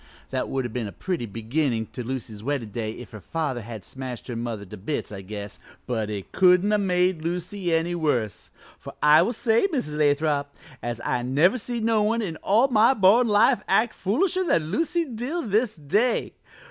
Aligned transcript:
That 0.31 0.49
would 0.49 0.65
have 0.65 0.73
been 0.73 0.87
a 0.87 0.91
pretty 0.91 1.27
beginnin' 1.27 1.85
to 1.93 2.03
Lucy's 2.03 2.41
weddin' 2.41 2.71
day 2.71 2.93
if 2.93 3.11
her 3.11 3.19
father 3.19 3.61
had 3.61 3.85
smashed 3.85 4.25
her 4.29 4.35
mother 4.35 4.65
to 4.65 4.75
bits, 4.75 5.11
I 5.11 5.21
guess, 5.21 5.59
but 5.85 6.09
it 6.09 6.31
couldn't 6.31 6.71
have 6.71 6.81
made 6.81 7.23
Lucy 7.23 7.71
any 7.71 7.93
worse; 7.93 8.49
for 8.79 8.95
I 9.03 9.21
will 9.21 9.31
say, 9.31 9.67
Mrs. 9.67 9.97
Lathrop, 9.99 10.55
as 10.81 11.01
I 11.05 11.21
never 11.21 11.59
see 11.59 11.79
no 11.79 12.01
one 12.01 12.23
in 12.23 12.37
all 12.37 12.67
my 12.69 12.95
born 12.95 13.27
life 13.27 13.61
act 13.67 13.93
foolisher 13.93 14.43
than 14.43 14.71
Lucy 14.71 15.05
Dill 15.05 15.43
this 15.43 15.75
day. 15.75 16.33